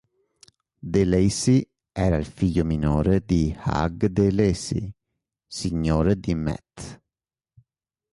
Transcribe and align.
De 0.81 1.05
Lacy 1.05 1.63
era 1.91 2.17
il 2.17 2.25
figlio 2.25 2.63
minore 2.65 3.23
di 3.23 3.55
Hugh 3.65 4.07
de 4.07 4.31
Lacy, 4.31 4.91
signore 5.45 6.19
di 6.19 6.33
Meath. 6.33 7.03